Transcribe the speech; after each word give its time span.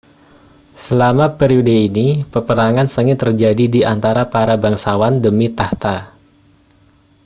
selama 0.83 1.25
periode 1.39 1.69
ini 1.87 2.07
peperangan 2.33 2.87
sengit 2.93 3.17
terjadi 3.23 3.65
di 3.75 3.81
antara 3.93 4.23
para 4.33 4.55
bangsawan 4.63 5.13
demi 5.23 5.45
takhta 5.57 5.97